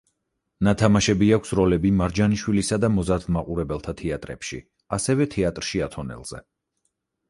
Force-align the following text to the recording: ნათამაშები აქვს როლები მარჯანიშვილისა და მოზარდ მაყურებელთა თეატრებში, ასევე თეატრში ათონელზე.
ნათამაშები 0.67 1.27
აქვს 1.37 1.53
როლები 1.59 1.91
მარჯანიშვილისა 1.99 2.81
და 2.87 2.91
მოზარდ 2.97 3.31
მაყურებელთა 3.37 3.97
თეატრებში, 4.03 4.63
ასევე 5.01 5.33
თეატრში 5.39 5.89
ათონელზე. 5.93 6.47